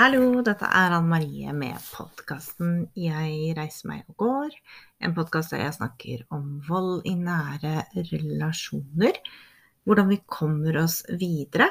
[0.00, 4.54] Hallo, dette er Anne Marie med podkasten 'Jeg reiser meg og går'.
[5.04, 9.18] En podkast der jeg snakker om vold i nære relasjoner.
[9.84, 11.66] Hvordan vi kommer oss videre.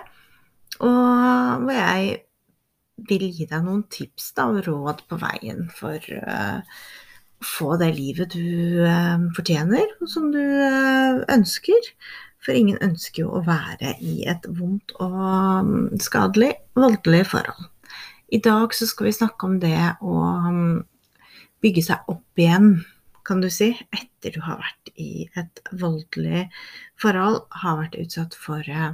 [0.77, 2.19] Og hvor jeg
[3.09, 7.89] vil gi deg noen tips da, og råd på veien for uh, å få det
[7.97, 11.81] livet du uh, fortjener, og som du uh, ønsker.
[12.45, 17.71] For ingen ønsker jo å være i et vondt og um, skadelig, voldelig forhold.
[18.31, 20.15] I dag så skal vi snakke om det å
[20.45, 20.79] um,
[21.63, 22.83] bygge seg opp igjen,
[23.25, 26.47] kan du si, etter du har vært i et voldelig
[27.01, 28.93] forhold, har vært utsatt for uh,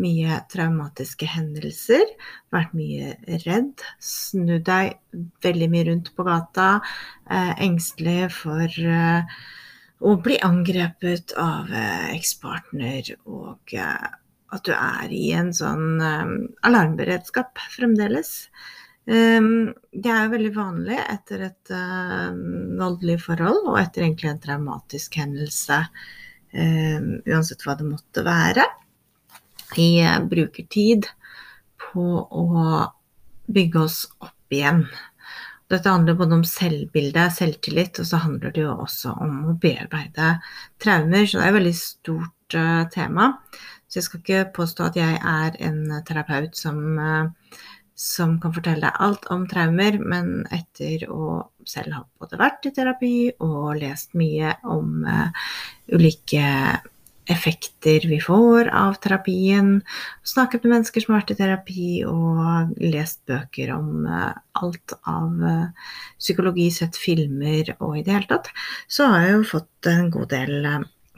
[0.00, 2.06] mye traumatiske hendelser,
[2.54, 4.94] vært mye redd, snudd deg
[5.44, 6.68] veldig mye rundt på gata,
[7.28, 9.36] eh, engstelig for eh,
[10.00, 11.68] å bli angrepet av
[12.14, 13.76] ekspartner og
[14.52, 16.32] at du er i en sånn um,
[16.66, 18.50] alarmberedskap fremdeles.
[19.06, 22.30] Um, det er jo veldig vanlig etter et uh,
[22.78, 25.80] voldelig forhold og etter egentlig en traumatisk hendelse,
[26.54, 28.68] um, uansett hva det måtte være.
[29.74, 31.08] Vi uh, bruker tid
[31.82, 32.44] på å
[33.52, 34.84] bygge oss opp igjen.
[35.72, 40.34] Dette handler både om selvbilde, selvtillit, og så handler det jo også om å bearbeide
[40.82, 41.24] traumer.
[41.24, 43.32] Så det er et veldig stort uh, tema.
[43.92, 47.58] Så jeg skal ikke påstå at jeg er en terapeut som, eh,
[47.92, 52.72] som kan fortelle deg alt om traumer, men etter å selv ha både vært i
[52.72, 53.12] terapi
[53.44, 55.28] og lest mye om uh,
[55.92, 56.48] ulike
[57.30, 59.76] effekter vi får av terapien,
[60.24, 65.36] snakket med mennesker som har vært i terapi, og lest bøker om alt av
[66.16, 68.50] psykologi, sett filmer og i det hele tatt,
[68.90, 70.70] så har jeg jo fått en god del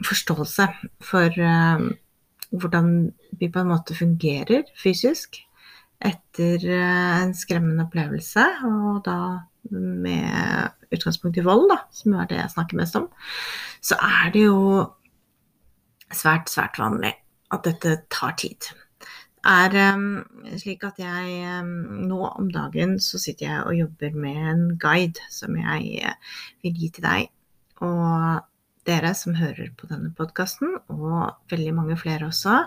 [0.05, 0.69] forståelse
[1.09, 1.41] for
[2.61, 5.41] hvordan vi på en måte fungerer fysisk
[6.05, 9.17] etter eh, en skremmende opplevelse, og da
[9.71, 13.07] med utgangspunkt i vold, da, som er det jeg snakker mest om,
[13.81, 14.57] så er det jo
[16.13, 17.15] svært, svært vanlig
[17.53, 18.71] at dette tar tid.
[19.45, 20.23] Det er um,
[20.57, 25.21] slik at jeg um, nå om dagen så sitter jeg og jobber med en guide
[25.29, 26.13] som jeg
[26.65, 27.27] vil gi til deg.
[27.85, 28.41] Og
[28.85, 32.65] dere som hører på denne podkasten, og veldig mange flere også.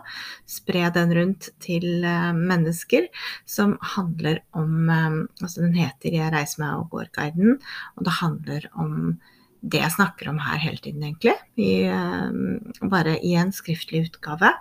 [0.48, 3.08] Spre den rundt til eh, mennesker
[3.48, 7.58] som handler om eh, Altså, den heter 'Jeg reiser meg og går'-guiden,
[7.96, 9.18] og det handler om
[9.62, 11.34] det jeg snakker om her hele tiden, egentlig.
[11.56, 14.52] I, eh, bare i en skriftlig utgave,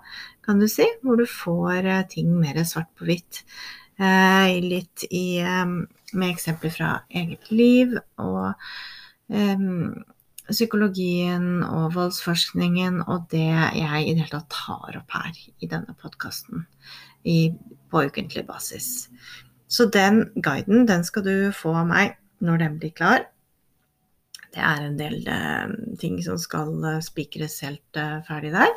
[0.45, 3.43] kan du si, hvor du får ting mer svart på hvitt.
[3.97, 5.41] litt i,
[6.13, 8.53] med eksempler fra eget liv og
[10.49, 15.95] psykologien og voldsforskningen og det jeg i det hele tatt tar opp her i denne
[15.99, 16.65] podkasten
[17.91, 19.07] på ukentlig basis.
[19.67, 23.25] Så den guiden, den skal du få av meg når den blir klar.
[24.55, 28.71] Det er en del uh, ting som skal uh, spikres helt uh, ferdig der,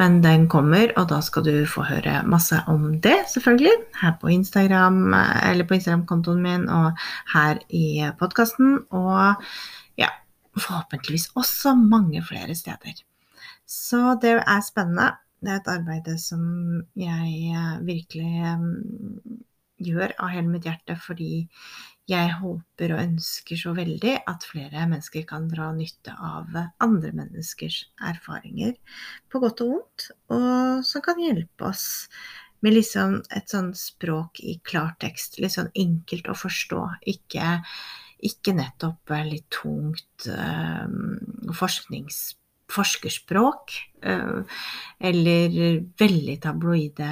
[0.00, 3.76] men den kommer, og da skal du få høre masse om det, selvfølgelig.
[4.00, 6.98] Her på Instagram, eller på Instagram-kontoen min, og
[7.36, 8.80] her i podkasten.
[8.90, 9.44] Og
[10.58, 13.02] forhåpentligvis også mange flere steder.
[13.66, 15.12] Så det er spennende.
[15.42, 16.42] Det er et arbeid som
[16.94, 19.40] jeg eh, virkelig mm,
[19.82, 21.48] gjør av hele mitt hjerte fordi
[22.10, 26.50] jeg håper og ønsker så veldig at flere mennesker kan dra nytte av
[26.82, 28.74] andre menneskers erfaringer,
[29.30, 31.86] på godt og vondt, og som kan hjelpe oss
[32.62, 36.82] med liksom et sånn språk i klartekst, litt sånn enkelt å forstå,
[37.14, 37.56] ikke
[38.22, 40.86] ikke nettopp litt tungt uh,
[41.58, 42.20] forsknings,
[42.72, 43.74] forskerspråk.
[44.02, 44.42] Uh,
[45.02, 47.08] eller veldig tabloide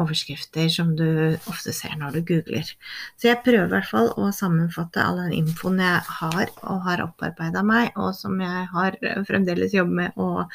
[0.00, 1.06] overskrifter som du
[1.50, 2.72] ofte ser når du googler.
[3.16, 7.04] Så jeg prøver i hvert fall å sammenfatte all den infoen jeg har og har
[7.06, 8.98] opparbeida meg, og som jeg har
[9.28, 10.46] fremdeles jobber med å,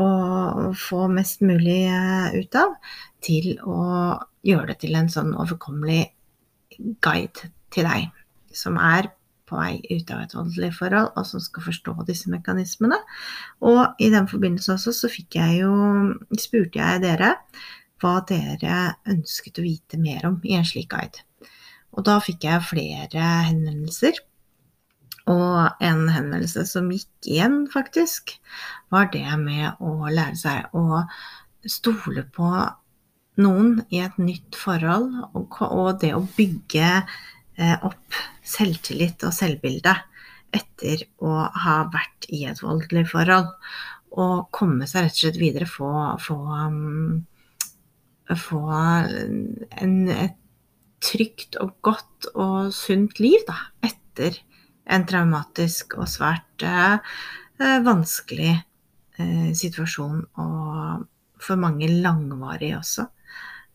[0.00, 0.08] å
[0.78, 2.76] få mest mulig eh, ut av,
[3.24, 3.80] til å
[4.44, 6.02] gjøre det til en sånn overkommelig
[7.04, 8.23] guide til deg
[8.56, 9.10] som er
[9.44, 12.98] på vei ut av et voldelig forhold, og som skal forstå disse mekanismene.
[13.64, 15.74] Og i den forbindelse også så fikk jeg jo
[16.40, 17.34] spurte jeg dere
[18.02, 18.78] hva dere
[19.08, 21.24] ønsket å vite mer om i en slik guide.
[21.94, 24.18] Og da fikk jeg flere henvendelser.
[25.30, 28.34] Og en henvendelse som gikk igjen, faktisk,
[28.92, 31.04] var det med å lære seg å
[31.64, 32.50] stole på
[33.40, 36.90] noen i et nytt forhold, og, det å bygge
[37.56, 39.92] opp selvtillit og selvbilde
[40.54, 41.34] etter å
[41.64, 43.50] ha vært i et voldelig forhold.
[44.14, 45.90] Og komme seg rett og slett videre, få,
[46.22, 47.24] få, um,
[48.38, 50.36] få en, et
[51.04, 54.38] trygt og godt og sunt liv da, etter
[54.84, 56.96] en traumatisk og svært eh,
[57.60, 61.04] eh vanskelig eh, situasjon, og
[61.44, 63.08] for mange langvarig også,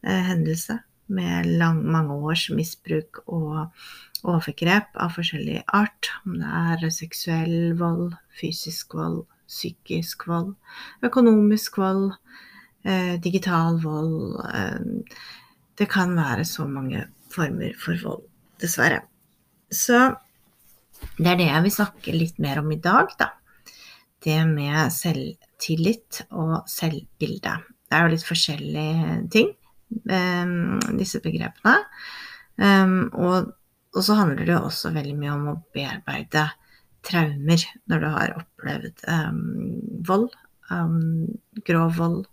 [0.05, 3.69] eh, hendelse med lang, mange års misbruk og
[4.27, 6.11] overgrep av forskjellig art.
[6.25, 10.53] Om det er seksuell vold, fysisk vold, psykisk vold,
[11.05, 12.11] økonomisk vold,
[12.85, 15.19] eh, digital vold eh,
[15.79, 18.25] Det kan være så mange former for vold,
[18.59, 18.99] dessverre.
[19.71, 20.09] Så
[21.15, 23.29] det er det jeg vil snakke litt mer om i dag, da.
[24.19, 27.53] Det med selvtillit og selvbilde.
[27.87, 29.53] Det er jo litt forskjellige ting,
[29.89, 31.75] disse begrepene.
[32.59, 33.49] Og,
[33.95, 36.45] og, så handler det jo også veldig mye om å bearbeide
[37.07, 39.05] traumer når du har opplevd
[40.09, 40.29] vold.
[41.69, 42.23] grov vold,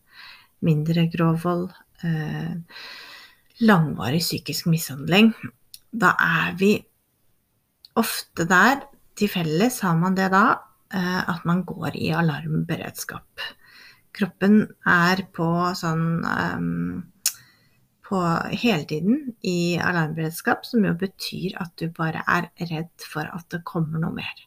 [0.67, 1.69] mindre grov vold.
[2.05, 2.56] Uh,
[3.64, 5.32] langvarig psykisk mishandling.
[5.93, 6.73] Da er vi
[7.97, 8.82] ofte der
[9.17, 10.44] til felles har man det da
[10.93, 13.44] eh, at man går i alarmberedskap.
[14.17, 17.05] Kroppen er på sånn um,
[18.06, 18.20] på
[18.55, 23.64] hele tiden i alarmberedskap, som jo betyr at du bare er redd for at det
[23.67, 24.44] kommer noe mer.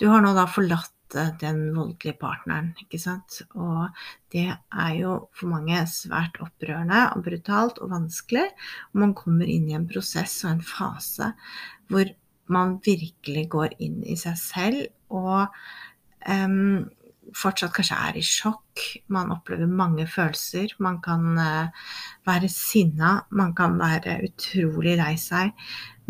[0.00, 3.40] Du har nå da forlatt eh, den voldelige partneren, ikke sant.
[3.56, 3.88] Og
[4.34, 8.48] det er jo for mange svært opprørende og brutalt og vanskelig.
[8.92, 11.32] Og man kommer inn i en prosess og en fase
[11.92, 12.10] hvor
[12.52, 15.52] man virkelig går inn i seg selv og
[16.26, 16.88] um,
[17.36, 18.82] fortsatt kanskje er i sjokk.
[19.12, 20.74] Man opplever mange følelser.
[20.82, 21.88] Man kan uh,
[22.28, 23.22] være sinna.
[23.30, 25.52] Man kan være utrolig lei seg.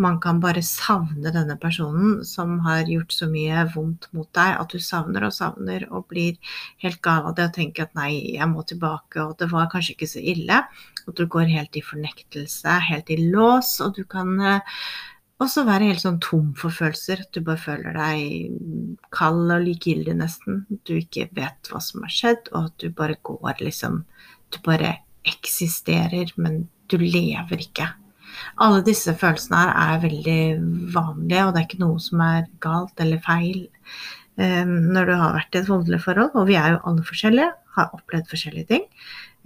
[0.01, 4.73] Man kan bare savne denne personen som har gjort så mye vondt mot deg at
[4.73, 6.39] du savner og savner og blir
[6.83, 9.99] helt gal av det og tenker at nei, jeg må tilbake, og det var kanskje
[9.99, 10.63] ikke så ille.
[11.07, 14.81] Og du går helt i fornektelse, helt i lås, og du kan uh,
[15.43, 17.25] og så være helt sånn tom for følelser.
[17.25, 20.63] At du bare føler deg kald og likegyldig, nesten.
[20.87, 24.05] Du ikke vet hva som har skjedd, og at du bare går liksom
[24.53, 27.87] Du bare eksisterer, men du lever ikke.
[28.61, 30.43] Alle disse følelsene her er veldig
[30.93, 33.63] vanlige, og det er ikke noe som er galt eller feil
[34.37, 36.37] um, når du har vært i et voldelig forhold.
[36.37, 37.49] Og vi er jo alle forskjellige,
[37.79, 38.85] har opplevd forskjellige ting.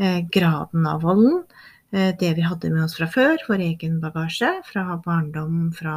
[0.02, 1.75] Uh, graden av volden Eh,
[2.20, 5.96] det vi hadde med oss fra før, vår egen bagasje fra barndom, fra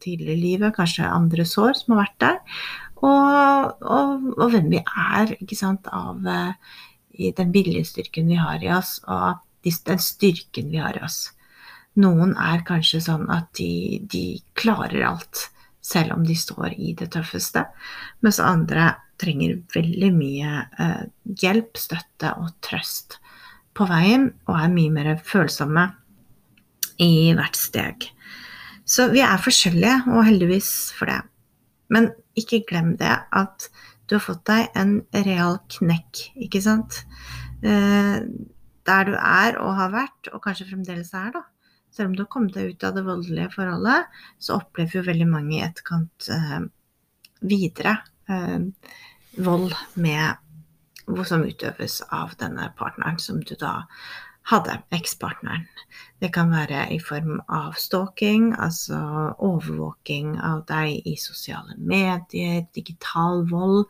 [0.00, 2.58] tidligere livet, kanskje andre sår som har vært der,
[3.04, 6.24] og, og, og hvem vi er, ikke sant, av
[7.14, 11.28] i den viljestyrken vi har i oss, og den styrken vi har i oss.
[12.00, 15.48] Noen er kanskje sånn at de, de klarer alt,
[15.84, 17.66] selv om de står i det tøffeste,
[18.24, 21.04] mens andre trenger veldig mye eh,
[21.38, 23.20] hjelp, støtte og trøst
[23.74, 25.88] på veien og er mye mer følsomme
[27.02, 28.08] i hvert steg.
[28.84, 31.22] Så vi er forskjellige, og heldigvis for det.
[31.92, 33.68] Men ikke glem det at
[34.08, 37.00] du har fått deg en real knekk, ikke sant?
[37.64, 38.20] Eh,
[38.84, 41.44] der du er og har vært, og kanskje fremdeles er, da.
[41.94, 44.08] Selv om du har kommet deg ut av det voldelige forholdet,
[44.42, 46.64] så opplever jo veldig mange i etterkant eh,
[47.46, 47.96] videre
[48.28, 48.90] eh,
[49.44, 50.43] vold med
[51.24, 53.82] som utøves av denne partneren som du da
[54.50, 55.64] hadde, ekspartneren.
[56.20, 58.98] Det kan være i form av stalking, altså
[59.42, 63.86] overvåking av deg i sosiale medier, digital vold,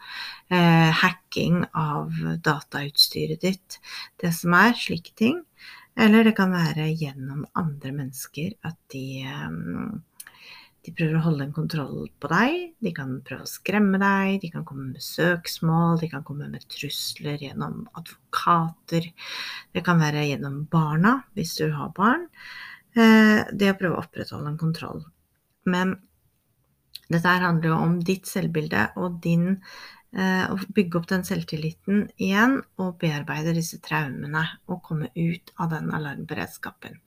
[0.51, 2.15] eh, hacking av
[2.47, 3.81] datautstyret ditt,
[4.23, 5.43] det som er slike ting.
[5.97, 9.51] Eller det kan være gjennom andre mennesker at de eh,
[10.85, 14.51] de prøver å holde en kontroll på deg, de kan prøve å skremme deg, de
[14.53, 19.09] kan komme med søksmål, de kan komme med trusler gjennom advokater.
[19.73, 22.27] Det kan være gjennom barna, hvis du har barn.
[22.95, 25.01] Eh, det å prøve å opprettholde en kontroll.
[25.65, 25.97] Men
[27.09, 29.47] dette her handler jo om ditt selvbilde og din
[30.15, 35.73] eh, Å bygge opp den selvtilliten igjen og bearbeide disse traumene og komme ut av
[35.73, 37.01] den alarmberedskapen.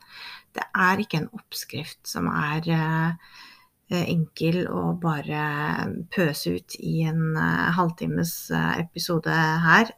[0.57, 3.37] Det er ikke en oppskrift som er eh,
[3.89, 5.43] enkel å bare
[6.13, 9.31] pøse ut i en uh, halvtimes uh, episode
[9.63, 9.93] her,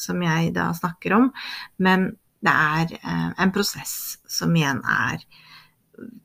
[0.00, 1.30] som jeg da snakker om.
[1.78, 2.10] Men
[2.42, 2.94] det er
[3.38, 5.22] en prosess som igjen er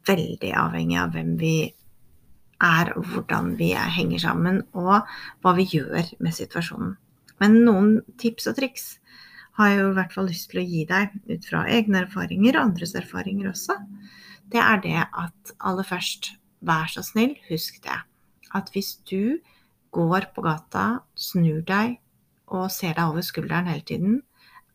[0.08, 1.58] veldig avhengig av hvem vi
[2.64, 5.06] er, og hvordan vi er, henger sammen, og
[5.44, 6.96] hva vi gjør med situasjonen.
[7.42, 8.88] Men noen tips og triks
[9.58, 12.58] har jeg jo i hvert fall lyst til å gi deg ut fra egne erfaringer
[12.58, 13.78] og andres erfaringer også.
[14.54, 16.32] Det er det at aller først
[16.66, 18.00] vær så snill, husk det.
[18.56, 19.38] At hvis du
[19.96, 21.98] går på gata, snur deg
[22.48, 24.20] og ser deg over skulderen hele tiden,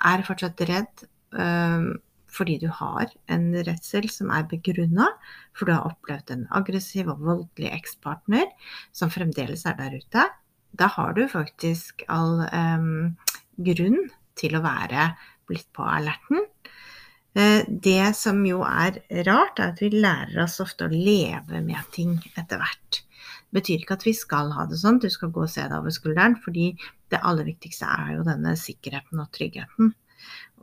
[0.03, 1.05] er fortsatt redd
[1.39, 1.93] øh,
[2.33, 5.09] fordi du har en redsel som er begrunna,
[5.57, 8.49] for du har opplevd en aggressiv og voldelig ekspartner
[8.97, 10.25] som fremdeles er der ute,
[10.73, 13.13] da har du faktisk all øh,
[13.61, 14.01] grunn
[14.39, 15.11] til å være
[15.49, 16.47] blitt på alerten.
[17.33, 21.89] Uh, det som jo er rart, er at vi lærer oss ofte å leve med
[21.95, 23.03] ting etter hvert.
[23.53, 25.79] Det betyr ikke at vi skal ha det sånn, du skal gå og se deg
[25.79, 26.73] over skulderen, fordi
[27.13, 29.93] det aller viktigste er jo denne sikkerheten og tryggheten.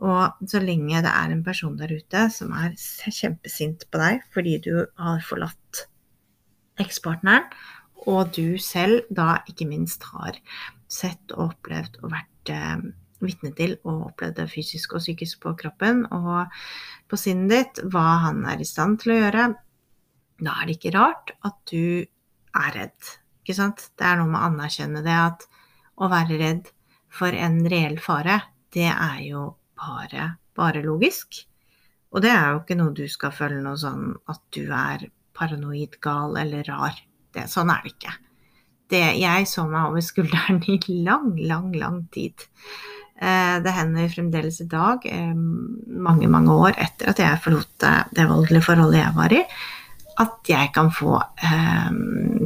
[0.00, 2.72] Og så lenge det er en person der ute som er
[3.12, 5.84] kjempesint på deg fordi du har forlatt
[6.80, 7.44] ekspartneren,
[8.08, 10.38] og du selv da ikke minst har
[10.90, 12.86] sett og opplevd og vært eh,
[13.24, 16.50] vitne til og opplevde fysisk og psykisk på kroppen og
[17.10, 19.46] på sinnet ditt, hva han er i stand til å gjøre,
[20.40, 22.04] da er det ikke rart at du
[22.56, 23.14] er redd.
[23.42, 23.90] Ikke sant?
[23.98, 25.46] Det er noe med å anerkjenne det at
[26.00, 26.70] å være redd
[27.12, 28.38] for en reell fare,
[28.72, 29.44] det er jo
[29.80, 31.42] bare, bare logisk.
[32.10, 35.98] Og det er jo ikke noe du skal føle noe sånn at du er paranoid,
[36.02, 36.96] gal eller rar.
[37.34, 38.14] Det, sånn er det ikke.
[38.90, 42.48] Det, jeg så meg over skulderen i lang, lang, lang tid.
[43.20, 47.86] Eh, det hender fremdeles i dag, eh, mange, mange år etter at jeg forlot
[48.16, 49.42] det voldelige forholdet jeg var i,
[50.20, 51.90] at jeg kan få eh,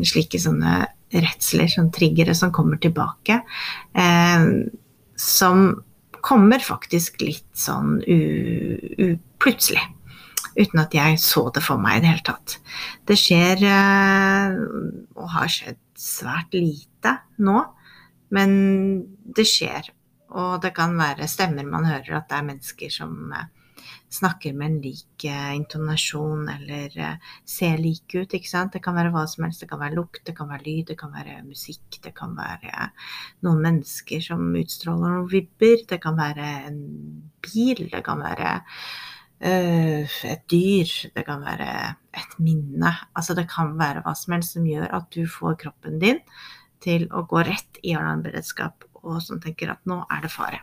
[0.07, 0.81] slike sånne
[1.15, 3.37] redsler, sånne triggere som kommer tilbake,
[5.15, 5.61] som
[6.19, 8.01] kommer faktisk litt sånn
[9.39, 9.85] plutselig.
[10.55, 12.57] Uten at jeg så det for meg i det hele tatt.
[13.07, 14.59] Det skjer, eh,
[15.19, 17.63] og har skjedd svært lite nå,
[18.35, 18.53] men
[19.35, 19.94] det skjer.
[20.35, 23.47] Og det kan være stemmer man hører at det er mennesker som eh,
[24.15, 28.35] snakker med en lik eh, intonasjon eller eh, ser like ut.
[28.35, 28.75] ikke sant?
[28.75, 29.63] Det kan være hva som helst.
[29.63, 32.01] Det kan være lukt, det kan være lyd, det kan være musikk.
[32.03, 32.91] Det kan være
[33.47, 35.85] noen mennesker som utstråler noen vibber.
[35.91, 36.81] Det kan være en
[37.45, 37.87] bil.
[37.93, 38.57] Det kan være
[39.45, 40.91] et dyr.
[41.15, 41.71] Det kan være
[42.17, 42.91] et minne.
[43.15, 46.23] Altså det kan være hva som helst som gjør at du får kroppen din
[46.85, 50.61] til å gå rett i alarmberedskap og som tenker at nå er det fare.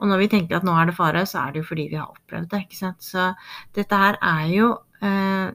[0.00, 1.98] Og når vi tenker at nå er det fare, så er det jo fordi vi
[2.00, 2.62] har opplevd det.
[2.64, 3.02] ikke sant?
[3.04, 3.30] Så
[3.76, 4.70] dette her er jo
[5.04, 5.50] eh,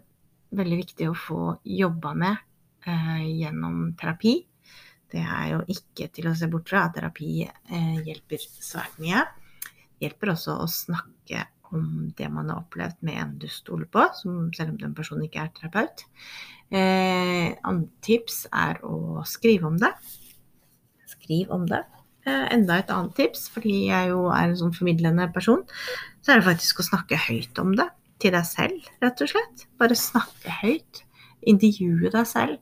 [0.55, 2.43] veldig viktig å få jobba med
[2.85, 4.37] eh, gjennom terapi.
[5.11, 9.25] Det er jo ikke til å se bort fra at terapi eh, hjelper svært mye.
[10.03, 14.69] Hjelper også å snakke om det man har opplevd med en du stoler på, selv
[14.69, 16.05] om den personen ikke er terapeut.
[16.69, 19.91] Eh, andre tips er å skrive om det.
[21.09, 21.81] Skriv om det.
[22.25, 25.61] Eh, enda et annet tips, fordi jeg jo er en sånn formidlende person,
[26.25, 27.85] så er det faktisk å snakke høyt om det.
[28.23, 29.65] Til deg selv, rett og slett.
[29.77, 31.03] Bare snakke høyt.
[31.45, 32.57] Intervjue deg selv.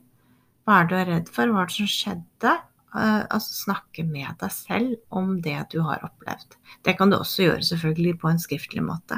[0.65, 1.47] Hva er du er redd for?
[1.47, 2.55] Hva er det som skjedde?
[2.93, 6.57] Uh, altså snakke med deg selv om det du har opplevd.
[6.85, 9.17] Det kan du også gjøre selvfølgelig på en skriftlig måte.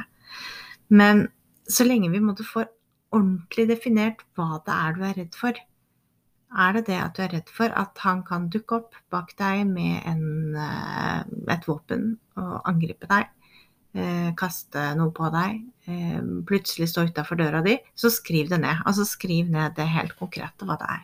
[0.87, 1.25] Men
[1.67, 2.63] så lenge vi måtte få
[3.15, 5.59] ordentlig definert hva det er du er redd for,
[6.55, 9.65] er det det at du er redd for at han kan dukke opp bak deg
[9.67, 13.31] med en, eh, et våpen og angripe deg?
[13.95, 18.83] Eh, kaste noe på deg, eh, plutselig stå utafor døra di, så skriv det ned.
[18.85, 21.03] Altså skriv ned det helt konkrete hva det er.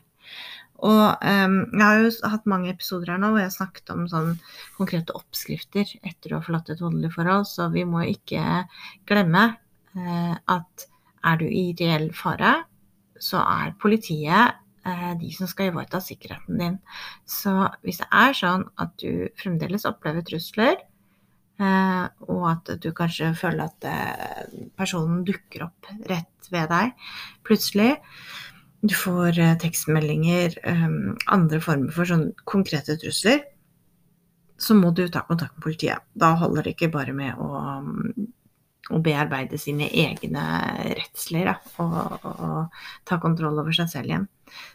[0.81, 4.07] Og um, jeg har jo hatt mange episoder her nå hvor jeg har snakket om
[4.09, 4.31] sånn
[4.79, 8.63] konkrete oppskrifter etter å ha forlatt et voldelig forhold, så vi må ikke
[9.05, 9.43] glemme
[9.93, 10.87] at
[11.21, 12.55] er du i reell fare,
[13.21, 14.60] så er politiet
[15.19, 16.77] de som skal ivareta sikkerheten din.
[17.29, 17.53] Så
[17.85, 20.79] hvis det er sånn at du fremdeles opplever trusler,
[21.61, 26.95] eh, og at du kanskje føler at eh, personen dukker opp rett ved deg
[27.47, 27.93] plutselig,
[28.81, 30.55] du får tekstmeldinger,
[31.29, 33.43] andre former for sånn konkrete trusler,
[34.61, 36.01] så må du ta kontakt med politiet.
[36.17, 37.61] Da holder det ikke bare med å
[38.91, 40.43] å bearbeide sine egne
[40.97, 44.27] redsler da, og, og, ta kontroll over seg selv igjen.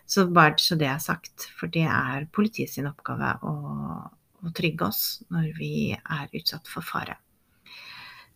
[0.08, 3.54] Så bare så det er sagt, for det er politiet sin oppgave å,
[4.42, 7.18] å trygge oss når vi er utsatt for fare.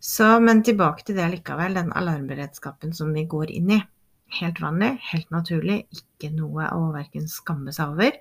[0.00, 3.80] Så, men tilbake til det likevel, den alarmberedskapen som vi går inn i.
[4.38, 8.16] Helt vanlig, helt naturlig, ikke noe å verken skamme seg over,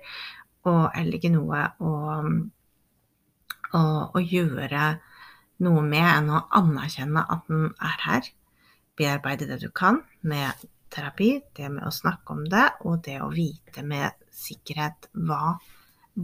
[0.68, 1.92] og heller ikke noe å,
[3.78, 4.90] å, å gjøre
[5.64, 8.28] noe med enn å anerkjenne at den er her.
[8.98, 13.30] Bearbeide det du kan med terapi, det med å snakke om det, og det å
[13.32, 15.58] vite med sikkerhet hva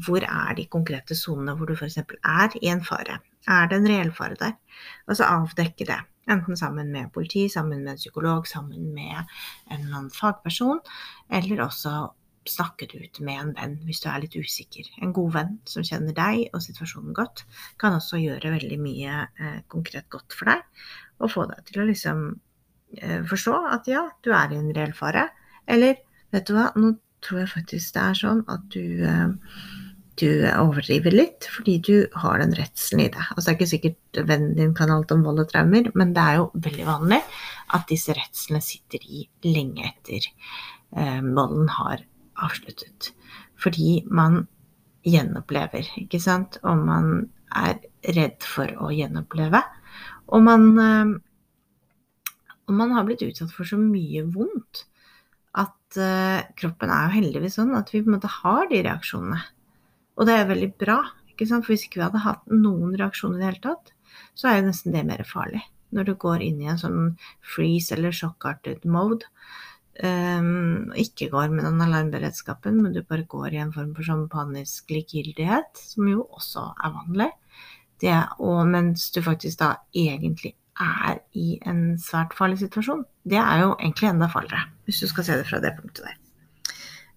[0.07, 2.01] Hvor er de konkrete sonene hvor du f.eks.
[2.03, 3.21] er i en fare?
[3.49, 4.57] Er det en reell fare der?
[5.07, 6.01] Og så avdekke det.
[6.29, 9.15] Enten sammen med politi, sammen med en psykolog, sammen med
[9.71, 10.81] en eller annen fagperson,
[11.31, 11.93] eller også
[12.51, 14.89] snakke det ut med en venn hvis du er litt usikker.
[15.03, 17.45] En god venn som kjenner deg og situasjonen godt,
[17.81, 20.85] kan også gjøre veldig mye eh, konkret godt for deg.
[21.23, 22.27] Og få deg til å liksom
[23.01, 25.29] eh, forstå at ja, du er i en reell fare.
[25.67, 26.01] Eller
[26.35, 29.35] vet du hva, nå tror jeg faktisk det er sånn at du eh,
[30.17, 33.33] du overdriver litt fordi du har den redselen i deg.
[33.35, 36.25] Altså, det er ikke sikkert vennen din kan alt om vold og traumer, men det
[36.25, 37.21] er jo veldig vanlig
[37.77, 40.29] at disse redslene sitter i lenge etter
[40.97, 42.05] eh, volden har
[42.43, 43.13] avsluttet.
[43.61, 44.45] Fordi man
[45.07, 46.59] gjenopplever, ikke sant?
[46.67, 47.79] Og man er
[48.17, 49.63] redd for å gjenoppleve.
[50.35, 51.15] Og man, eh,
[52.67, 54.87] og man har blitt utsatt for så mye vondt
[55.57, 59.39] at uh, kroppen er jo heldigvis sånn at vi på en måte har de reaksjonene.
[60.17, 60.99] Og det er veldig bra.
[61.31, 61.65] ikke sant?
[61.65, 63.93] For hvis ikke vi hadde hatt noen reaksjoner i det hele tatt,
[64.37, 65.63] så er jo nesten det mer farlig.
[65.97, 67.01] Når du går inn i en sånn
[67.55, 69.29] freeze eller sjokkartet mode,
[70.03, 74.27] um, ikke går med den alarmberedskapen, men du bare går i en form for sånn
[74.33, 77.31] panisk likegyldighet, som jo også er vanlig.
[78.03, 83.07] Det, og mens du faktisk da egentlig er i en svært farlig situasjon.
[83.25, 86.19] Det er jo egentlig enda farligere, hvis du skal se det fra det punktet der.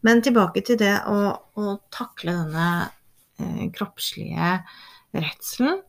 [0.07, 4.53] Men tilbake til det å, å takle denne eh, kroppslige
[5.12, 5.81] redselen,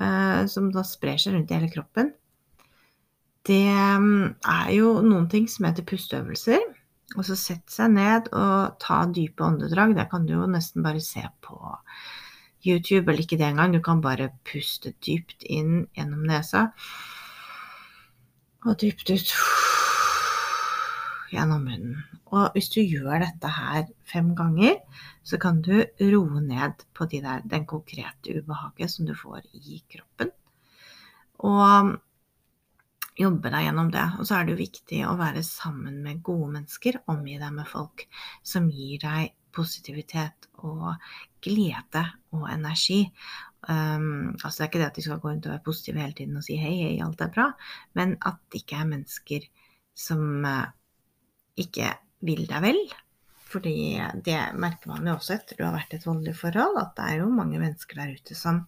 [0.00, 2.14] eh, som da sprer seg rundt i hele kroppen
[3.46, 6.64] det mm, er jo noen ting som heter pusteøvelser.
[7.16, 9.94] Og så sette seg ned og ta dype åndedrag.
[9.96, 11.56] Det kan du jo nesten bare se på
[12.66, 13.72] YouTube, eller ikke det engang.
[13.72, 16.68] Du kan bare puste dypt inn gjennom nesa.
[18.66, 19.32] Og dypt ut
[21.32, 22.02] gjennom munnen.
[22.28, 24.76] Og hvis du gjør dette her fem ganger,
[25.24, 29.80] så kan du roe ned på de der, den konkrete ubehaget som du får i
[29.88, 30.32] kroppen.
[31.38, 31.94] Og
[33.18, 34.04] jobbe deg gjennom det.
[34.18, 37.68] Og så er det jo viktig å være sammen med gode mennesker, omgi deg med
[37.68, 38.06] folk
[38.46, 40.94] som gir deg positivitet og
[41.44, 42.04] glede
[42.36, 43.04] og energi.
[43.68, 46.14] Um, altså Det er ikke det at de skal gå rundt og være positive hele
[46.14, 47.48] tiden og si hei, hei, alt er bra,
[47.98, 49.48] men at det ikke er mennesker
[49.98, 50.68] som uh,
[51.58, 51.90] ikke
[52.28, 52.78] vil deg vel,
[53.48, 56.94] fordi det merker man jo også etter du har vært i et voldelig forhold, at
[56.98, 58.60] det er jo mange mennesker der ute som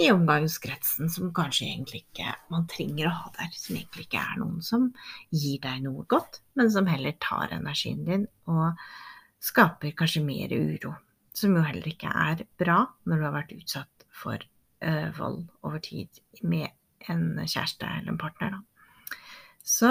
[0.00, 4.38] i omgangskretsen som kanskje egentlig ikke man trenger å ha der, som egentlig ikke er
[4.40, 4.86] noen som
[5.28, 8.80] gir deg noe godt, men som heller tar energien din og
[9.44, 10.94] skaper kanskje mer uro.
[11.34, 15.82] Som jo heller ikke er bra når du har vært utsatt for uh, vold over
[15.84, 16.70] tid med
[17.12, 18.54] en kjæreste eller en partner.
[18.54, 19.18] Da.
[19.64, 19.90] Så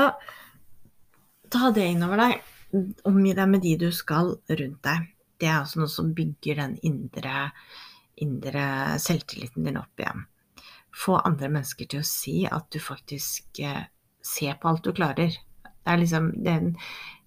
[1.54, 5.10] ta det innover deg omgi deg med de du skal rundt deg.
[5.40, 7.50] Det er også noe som bygger den indre,
[8.22, 8.66] indre
[9.02, 10.26] selvtilliten din opp igjen.
[10.94, 13.86] Få andre mennesker til å si at du faktisk eh,
[14.24, 15.34] ser på alt du klarer.
[15.64, 16.76] Det er liksom den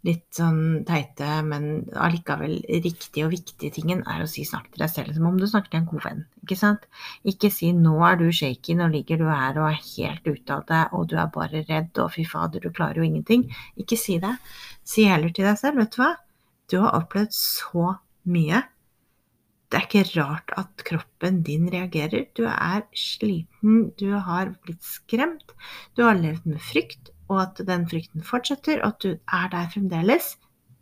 [0.06, 4.92] litt sånn teite, men allikevel riktige og viktige tingen er å si snakk til deg
[4.92, 6.22] selv som om du snakker til en god venn.
[6.44, 6.86] Ikke sant?
[7.26, 10.62] Ikke si 'nå er du shaky, nå ligger du her og er helt ute av
[10.70, 13.50] det, og du er bare redd, og fy fader, du klarer jo ingenting'.
[13.76, 14.36] Ikke si det.
[14.84, 16.14] Si heller til deg selv, vet du hva,
[16.70, 18.62] du har opplevd så mye.
[19.66, 22.28] Det er ikke rart at kroppen din reagerer.
[22.38, 25.56] Du er sliten, du har blitt skremt,
[25.96, 29.70] du har levd med frykt, og at den frykten fortsetter, og at du er der
[29.72, 30.36] fremdeles.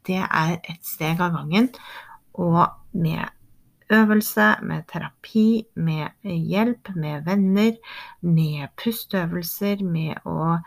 [0.07, 1.71] Det er et steg av gangen.
[2.35, 3.25] Og med
[3.93, 7.77] øvelse, med terapi, med hjelp, med venner,
[8.21, 10.59] med pusteøvelser, med å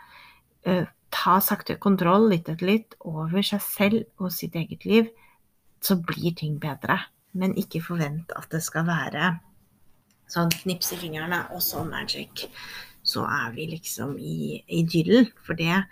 [0.68, 5.12] uh, ta sakte kontroll litt etter litt over seg selv og sitt eget liv,
[5.82, 6.98] så blir ting bedre.
[7.38, 9.36] Men ikke forvent at det skal være
[10.28, 12.48] sånn knips i fingrene og så magic.
[13.08, 15.30] Så er vi liksom i idyllen.
[15.46, 15.82] For det,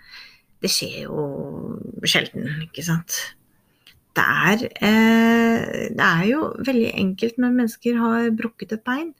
[0.61, 1.25] det skjer jo
[2.05, 3.17] sjelden, ikke sant.
[4.17, 9.13] Det er, eh, det er jo veldig enkelt når mennesker har brukket et bein.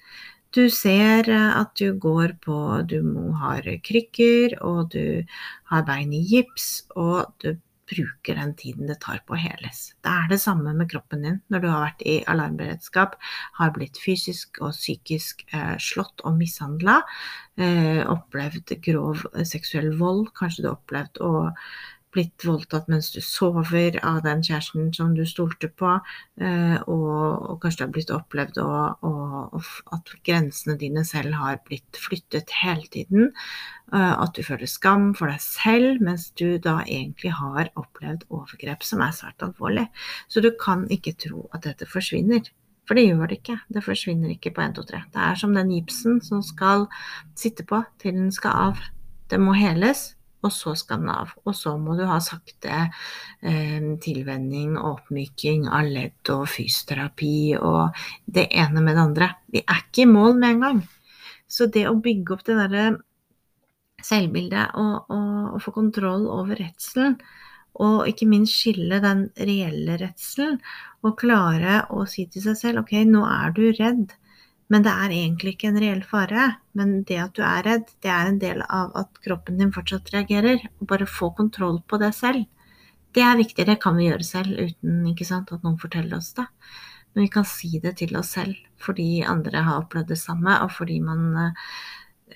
[0.55, 2.57] Du ser at du går på
[2.89, 3.01] Du
[3.41, 5.23] har krykker, og du
[5.69, 7.57] har bein i gips, og du
[7.88, 9.91] bruker den tiden det tar på å heles.
[10.04, 13.17] Det er det samme med kroppen din når du har vært i alarmberedskap,
[13.60, 17.00] har blitt fysisk og psykisk eh, slått og mishandla,
[17.58, 21.32] eh, opplevd grov seksuell vold, kanskje du har opplevd å
[22.15, 25.98] blitt voldtatt mens du sover av den kjæresten som du stolte på,
[26.41, 27.15] eh, og,
[27.52, 32.54] og kanskje du har blitt opplevd og, og, at grensene dine selv har blitt flyttet
[32.62, 33.34] hele tiden.
[33.93, 38.86] Eh, at du føler skam for deg selv, mens du da egentlig har opplevd overgrep
[38.88, 39.88] som er svært alvorlig.
[40.32, 42.48] Så du kan ikke tro at dette forsvinner.
[42.88, 43.58] For det gjør det ikke.
[43.76, 45.02] Det forsvinner ikke på 1, 2, 3.
[45.12, 46.88] Det er som den gipsen som skal
[47.36, 48.86] sitte på til den skal av.
[49.28, 50.13] Det må heles,
[50.45, 51.34] og så skal den av.
[51.45, 52.76] Og så må du ha sakte
[53.41, 59.32] eh, tilvenning og oppmyking av ledd og fysioterapi og det ene med det andre.
[59.54, 60.86] Vi er ikke i mål med en gang.
[61.47, 62.88] Så det å bygge opp det derre
[64.04, 67.17] selvbildet og, og, og, få kontroll over redselen,
[67.82, 70.60] og ikke minst skille den reelle redselen,
[71.06, 74.13] og klare å si til seg selv ok, nå er du redd
[74.67, 76.49] men det er egentlig ikke en reell fare.
[76.77, 80.12] Men det at du er redd, det er en del av at kroppen din fortsatt
[80.13, 80.65] reagerer.
[80.82, 82.43] Og bare få kontroll på det selv.
[83.15, 83.65] Det er viktig.
[83.65, 86.45] Det kan vi gjøre selv uten sant, at noen forteller oss det.
[87.13, 90.69] Men vi kan si det til oss selv fordi andre har opplevd det samme, og
[90.69, 91.32] fordi man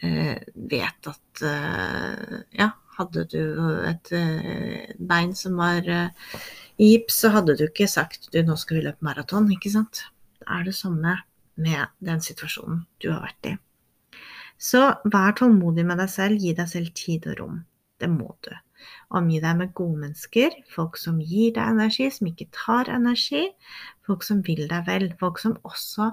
[0.02, 3.44] eh, vet at eh, ja, hadde du
[3.86, 6.39] et eh, bein som var eh,
[6.82, 10.08] i gips, så hadde du ikke sagt du, nå skal vi løpe maraton, ikke sant.
[10.41, 11.20] Det er det samme
[11.62, 13.58] med den situasjonen du har vært i.
[14.62, 17.62] Så vær tålmodig med deg selv, gi deg selv tid og rom.
[18.02, 18.52] Det må du.
[19.17, 23.43] Omgi deg med gode mennesker, folk som gir deg energi, som ikke tar energi,
[24.08, 26.12] folk som vil deg vel, folk som også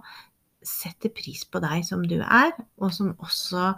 [0.65, 3.73] setter pris på deg som du er, og som også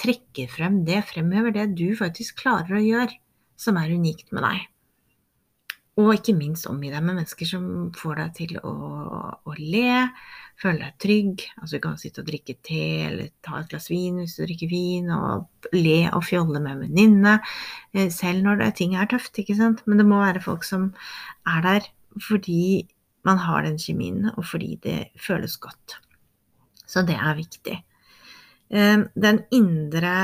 [0.00, 3.18] trekker frem det, fremhever det du faktisk klarer å gjøre,
[3.60, 4.68] som er unikt med deg.
[6.00, 7.66] Og ikke minst omgi deg med mennesker som
[7.98, 8.72] får deg til å,
[9.44, 10.08] å le,
[10.60, 11.44] føle deg trygg.
[11.58, 14.70] Altså du kan sitte og drikke te eller ta et glass vin hvis du drikker
[14.70, 17.36] vin, og le og fjolle med en venninne.
[17.94, 19.84] Eh, selv når det, ting er tøft, ikke sant.
[19.86, 20.90] Men det må være folk som
[21.48, 22.88] er der fordi
[23.24, 25.96] man har den kjemien, og fordi det føles godt.
[26.86, 27.78] Så det er viktig.
[28.72, 30.16] Eh, den indre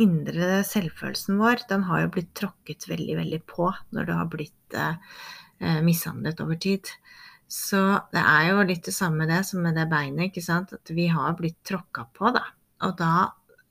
[0.00, 4.76] indre selvfølelsen vår, den har jo blitt tråkket veldig, veldig på når du har blitt
[4.76, 6.88] eh, mishandlet over tid.
[7.50, 7.82] Så
[8.14, 10.74] det er jo litt det samme det som med det beinet, ikke sant.
[10.76, 12.44] At vi har blitt tråkka på, da.
[12.86, 13.14] Og da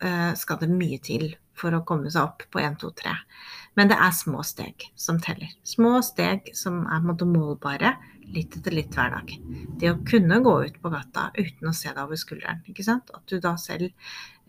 [0.04, 3.16] eh, skal det mye til for å komme seg opp på 1, 2, 3.
[3.80, 5.52] Men det er små steg som teller.
[5.68, 7.96] Små steg som er måte, målbare
[8.34, 9.32] litt etter litt hver dag.
[9.80, 12.64] Det å kunne gå ut på gata uten å se deg over skulderen.
[12.70, 13.12] ikke sant?
[13.16, 13.90] At du da selv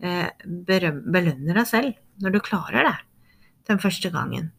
[0.03, 2.97] eh, belønner deg selv når du klarer det
[3.69, 4.51] den første gangen.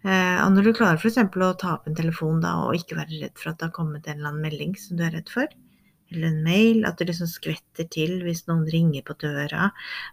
[0.00, 1.18] Eh, og når du klarer f.eks.
[1.20, 4.06] å ta opp en telefon da, og ikke være redd for at det har kommet
[4.06, 5.50] en eller annen melding som du er redd for,
[6.10, 9.68] eller en mail, at det liksom skvetter til hvis noen ringer på døra.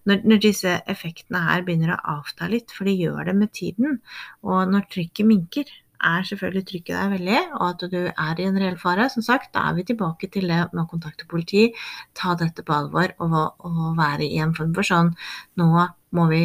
[0.10, 4.00] Når, når, disse effektene her begynner å avta litt, for de gjør det med tiden,
[4.45, 8.60] og når trykket minker, er selvfølgelig trykket der veldig, og at du er i en
[8.62, 9.08] reell fare.
[9.10, 11.71] Som sagt, da er vi tilbake til det med å kontakte politi,
[12.13, 15.15] ta dette på alvor og, og være i en form for sånn
[15.58, 15.71] Nå
[16.13, 16.43] må vi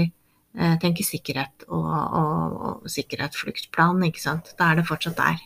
[0.58, 4.52] eh, tenke sikkerhet og, og, og sikkerhet, fluktplan, ikke sant.
[4.58, 5.40] Da er det fortsatt der.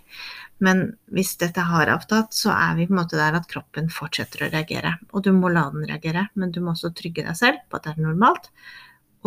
[0.64, 4.46] Men hvis dette har avtatt, så er vi på en måte der at kroppen fortsetter
[4.46, 4.94] å reagere.
[5.12, 7.88] Og du må la den reagere, men du må også trygge deg selv på at
[7.88, 8.48] det er normalt.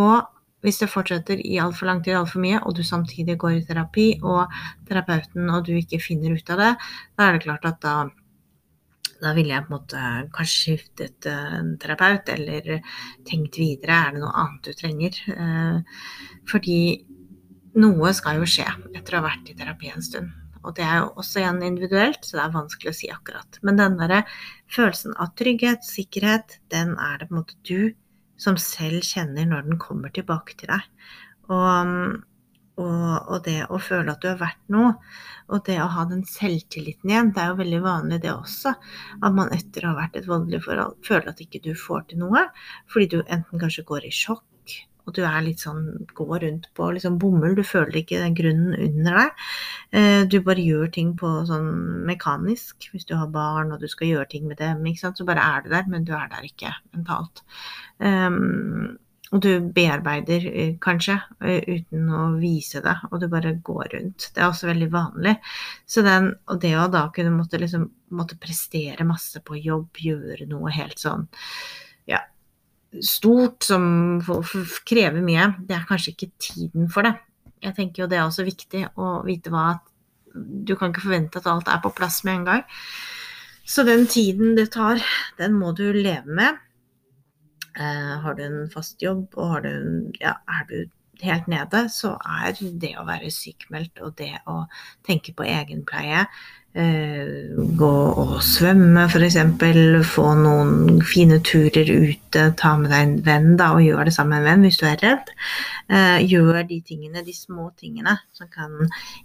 [0.02, 0.26] Og
[0.66, 4.08] hvis det fortsetter i altfor lang tid, altfor mye, og du samtidig går i terapi,
[4.26, 4.50] og
[4.90, 6.72] terapeuten og du ikke finner ut av det,
[7.16, 7.94] da er det klart at da
[9.22, 10.02] da ville jeg på en måte
[10.36, 12.82] kanskje skiftet en terapeut, eller
[13.28, 13.98] tenkt videre.
[13.98, 15.22] Er det noe annet du trenger?
[15.36, 16.04] Eh,
[16.50, 16.82] fordi
[17.80, 20.36] noe skal jo skje etter å ha vært i terapi en stund.
[20.68, 23.60] Og det er jo også igjen individuelt, så det er vanskelig å si akkurat.
[23.64, 24.24] Men den derre
[24.72, 27.94] følelsen av trygghet, sikkerhet, den er det på en måte du
[28.40, 30.84] som selv kjenner når den kommer tilbake til deg.
[31.50, 32.20] Og,
[32.80, 34.94] og, og, det å føle at du har vært noe,
[35.50, 38.76] og det å ha den selvtilliten igjen, det er jo veldig vanlig det også.
[39.20, 42.24] At man etter å ha vært et voldelig forhold føler at ikke du får til
[42.24, 42.46] noe,
[42.92, 44.46] fordi du enten kanskje går i sjokk
[45.10, 48.76] og du er litt sånn går rundt på liksom bomull, du føler ikke den grunnen
[48.78, 49.44] under deg.
[49.98, 51.70] Eh, du bare gjør ting på sånn
[52.06, 52.92] mekanisk.
[52.94, 55.74] Hvis du har barn og du skal gjøre ting med dem, så bare er du
[55.74, 57.42] der, men du er der ikke mentalt.
[57.98, 64.30] Um, og du bearbeider eh, kanskje uten å vise det, og du bare går rundt.
[64.34, 65.36] Det er også veldig vanlig.
[65.86, 67.86] Så den, og det å da kunne måtte, liksom,
[68.18, 71.28] måtte prestere masse på jobb, gjøre noe helt sånn
[72.10, 72.24] ja,
[73.06, 73.86] stort som
[74.90, 77.14] krever mye, det er kanskje ikke tiden for det.
[77.62, 79.82] Jeg tenker jo det er også viktig å vite hva
[80.32, 82.66] Du kan ikke forvente at alt er på plass med en gang.
[83.66, 85.02] Så den tiden det tar,
[85.38, 86.58] den må du leve med.
[87.80, 90.80] Eh, har du en fast jobb, og du, ja, er du
[91.24, 94.62] helt nede, så er det å være sykmeldt og det å
[95.08, 96.28] tenke på egenpleie
[96.78, 99.38] Eh, gå og svømme, f.eks.
[100.12, 102.44] Få noen fine turer ute.
[102.60, 104.86] Ta med deg en venn da, og gjør det sammen med en venn hvis du
[104.86, 105.32] er redd.
[105.90, 108.76] Eh, gjør de tingene, de små tingene som kan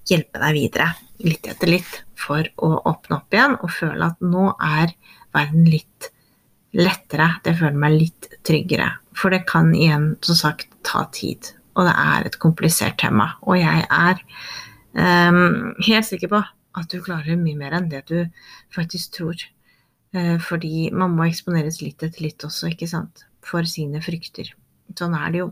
[0.08, 0.88] hjelpe deg videre,
[1.24, 4.96] litt etter litt, for å åpne opp igjen og føle at nå er
[5.36, 6.10] verden litt
[6.74, 7.28] lettere.
[7.44, 8.90] Det føler meg litt tryggere.
[9.16, 11.54] For det kan igjen, som sagt, ta tid.
[11.74, 13.32] og det er et komplisert tema.
[13.42, 14.20] Og jeg er
[14.94, 16.38] um, helt sikker på
[16.78, 18.20] at du klarer mye mer enn det du
[18.74, 19.34] faktisk tror.
[20.14, 23.26] Uh, fordi man må eksponeres litt etter litt også, ikke sant?
[23.42, 24.52] For sine frykter.
[24.94, 25.50] Sånn er det jo.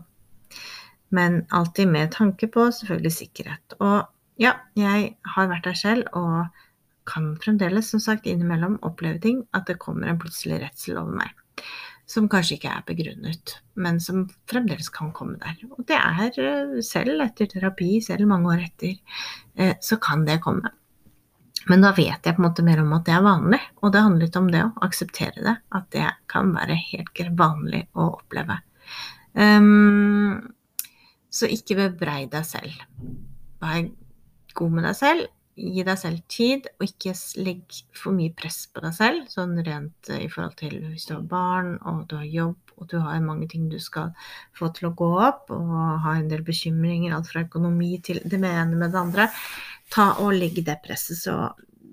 [1.11, 3.77] Men alltid med tanke på selvfølgelig sikkerhet.
[3.83, 4.07] Og
[4.39, 6.47] ja, jeg har vært der selv og
[7.03, 9.43] kan fremdeles, som sagt, innimellom oppleve ting.
[9.51, 11.35] At det kommer en plutselig redsel over meg
[12.13, 15.57] som kanskje ikke er begrunnet, men som fremdeles kan komme der.
[15.73, 18.95] Og det er eh, selv etter terapi, selv mange år etter,
[19.57, 20.71] eh, så kan det komme.
[21.71, 24.03] Men da vet jeg på en måte mer om at det er vanlig, og det
[24.03, 25.55] handler litt om det å akseptere det.
[25.73, 28.59] At det kan være helt vanlig å oppleve.
[29.33, 30.41] Um,
[31.33, 32.83] så ikke bebrei deg selv.
[33.63, 33.87] Vær
[34.59, 37.13] god med deg selv gi deg selv tid, og ikke
[37.45, 39.27] legg for mye press på deg selv.
[39.31, 42.89] Sånn rent eh, i forhold til hvis du har barn, og du har jobb, og
[42.89, 44.13] du har mange ting du skal
[44.57, 48.41] få til å gå opp, og har en del bekymringer, alt fra økonomi til det
[48.41, 49.29] ene med det andre.
[49.93, 51.37] Ta og legg det presset så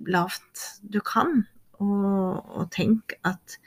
[0.08, 1.42] lavt du kan,
[1.80, 3.60] og, og tenk at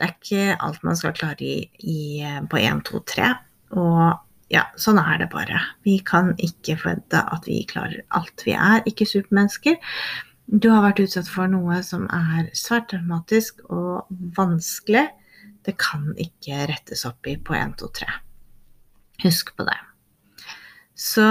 [0.00, 2.00] det er ikke alt man skal klare i, i,
[2.48, 3.30] på 1, 2, 3.
[3.76, 5.60] Og ja, sånn er det bare.
[5.86, 8.42] Vi kan ikke forvente at vi klarer alt.
[8.46, 9.78] Vi er ikke supermennesker.
[10.50, 15.06] Du har vært utsatt for noe som er svært dramatisk og vanskelig.
[15.62, 18.10] Det kan ikke rettes opp i på 1, 2, 3.
[19.28, 19.78] Husk på det.
[20.98, 21.28] Så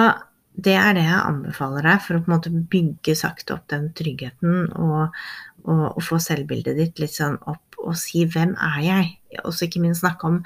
[0.56, 3.92] det er det jeg anbefaler deg for å på en måte bygge sakte opp den
[3.96, 5.16] tryggheten og,
[5.66, 9.12] og, og få selvbildet ditt litt sånn opp og si 'hvem er jeg?'
[9.46, 10.44] Og så ikke minst snakke om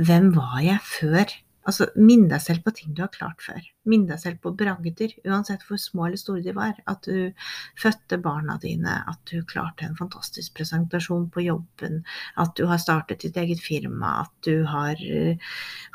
[0.00, 1.24] 'hvem var jeg før
[1.66, 3.62] Altså, minn deg selv på ting du har klart før.
[3.86, 6.78] Minn deg selv på bragder, uansett hvor små eller store de var.
[6.90, 7.32] At du
[7.78, 12.02] fødte barna dine, at du klarte en fantastisk presentasjon på jobben,
[12.36, 15.00] at du har startet ditt eget firma, at du har,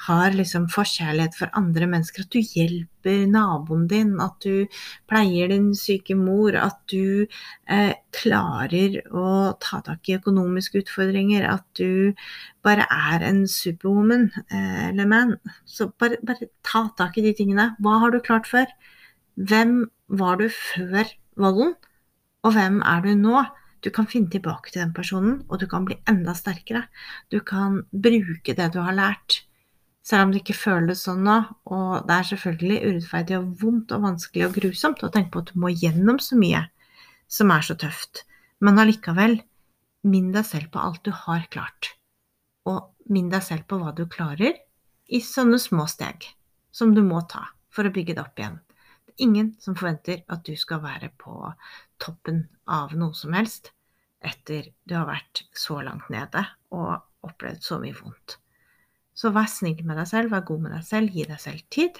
[0.07, 4.67] har liksom forkjærlighet for andre mennesker, at du hjelper naboen din, at du
[5.09, 7.25] pleier din syke mor, at du
[7.67, 12.13] eh, klarer å ta tak i økonomiske utfordringer, at du
[12.65, 15.35] bare er en superwoman eh, eller man.
[15.65, 17.71] Så bare, bare, ta tak i de tingene.
[17.81, 18.69] Hva har du klart før?
[19.35, 21.07] Hvem var du før
[21.39, 21.73] volden,
[22.45, 23.43] og hvem er du nå?
[23.81, 26.83] Du kan finne tilbake til den personen, og du kan bli enda sterkere.
[27.33, 29.41] Du kan bruke det du har lært,
[30.05, 31.37] selv om det ikke føles sånn nå.
[31.73, 35.53] Og det er selvfølgelig urettferdig og vondt og vanskelig og grusomt å tenke på at
[35.53, 36.67] du må gjennom så mye
[37.31, 38.27] som er så tøft.
[38.61, 39.39] Men allikevel,
[40.05, 41.95] minn deg selv på alt du har klart
[42.69, 44.53] og minn deg selv på hva du klarer,
[45.09, 46.29] i sånne små steg
[46.71, 48.59] som du må ta for å bygge det opp igjen.
[49.05, 51.35] Det er ingen som forventer at du skal være på
[52.01, 53.71] toppen av noe som helst
[54.21, 56.43] etter du har vært så langt nede
[56.75, 58.37] og opplevd så mye vondt.
[59.17, 61.97] Så vær snill med deg selv, vær god med deg selv, gi deg selv tid.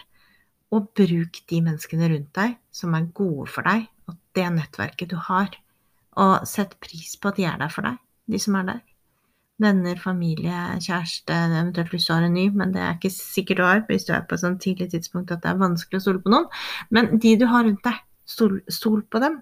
[0.71, 5.17] Og bruk de menneskene rundt deg som er gode for deg, og det nettverket du
[5.19, 5.57] har.
[6.21, 7.99] Og sett pris på at de er der for deg,
[8.31, 8.90] de som er der
[9.61, 13.63] venner, familie, kjæreste, eventuelt hvis du har en ny, men det er ikke sikkert du
[13.67, 16.23] har hvis du er på et sånn tidlig tidspunkt at det er vanskelig å stole
[16.23, 16.49] på noen.
[16.89, 19.39] Men de du har rundt deg, stol, stol på dem.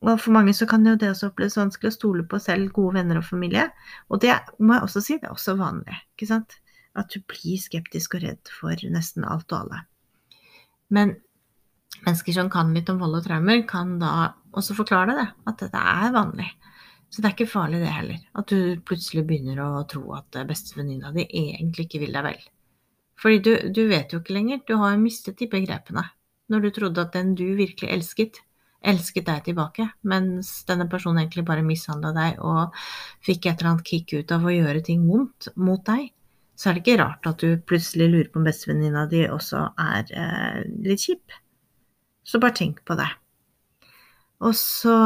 [0.00, 2.96] Og for mange så kan jo det også oppleves vanskelig å stole på selv gode
[2.96, 3.66] venner og familie.
[4.08, 6.56] Og det må jeg også si, det er også vanlig, ikke sant?
[6.98, 9.82] At du blir skeptisk og redd for nesten alt og alle.
[10.90, 11.18] Men
[12.06, 15.84] mennesker som kan litt om vold og traumer, kan da også forklare det, at dette
[15.92, 16.48] er vanlig.
[17.10, 18.18] Så det er ikke farlig, det heller.
[18.38, 22.44] At du plutselig begynner å tro at bestevenninna di egentlig ikke vil deg vel.
[23.20, 24.62] Fordi du, du, vet jo ikke lenger.
[24.68, 26.06] Du har jo mistet de begrepene.
[26.50, 28.40] Når du trodde at den du virkelig elsket,
[28.80, 32.78] elsket deg tilbake, mens denne personen egentlig bare mishandla deg og
[33.26, 36.08] fikk et eller annet kick ut av å gjøre ting vondt mot deg,
[36.56, 40.10] så er det ikke rart at du plutselig lurer på om bestevenninna di også er
[40.12, 41.36] eh, litt kjip.
[42.24, 43.08] Så bare tenk på det.
[44.44, 44.96] Og så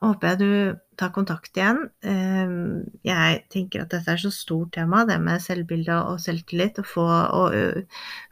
[0.00, 1.82] håper jeg du tar kontakt igjen.
[2.06, 6.86] Ehm, jeg tenker at dette er så stort tema, det med selvbilde og selvtillit, å
[6.86, 7.06] få,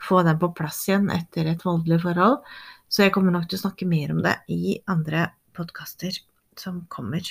[0.04, 2.44] få den på plass igjen etter et voldelig forhold.
[2.88, 6.20] Så jeg kommer nok til å snakke mer om det i andre podkaster
[6.58, 7.24] som kommer.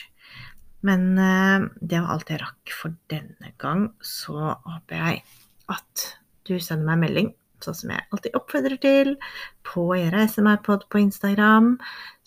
[0.86, 3.88] Men det var alt jeg rakk for denne gang.
[4.06, 5.23] Så håper jeg
[5.73, 6.08] at
[6.47, 9.13] du sender meg melding sånn som jeg alltid oppfordrer til,
[9.67, 11.76] på gjøre reiser meg-pod på Instagram.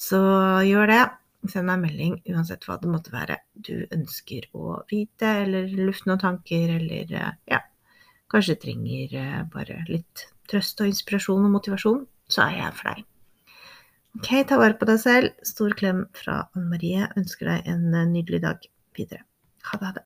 [0.01, 0.21] Så
[0.67, 1.03] gjør det.
[1.49, 6.11] Send meg en melding uansett hva det måtte være du ønsker å vite, eller lufte
[6.11, 7.63] noen tanker, eller eh, ja,
[8.33, 12.93] kanskje trenger eh, bare litt trøst og inspirasjon og motivasjon, så er jeg her for
[12.93, 13.07] deg.
[14.19, 15.35] Ok, ta vare på deg selv.
[15.47, 17.07] Stor klem fra Anne Marie.
[17.17, 19.25] Ønsker deg en eh, nydelig dag videre.
[19.71, 19.87] Ha det.
[19.87, 19.99] Ha det.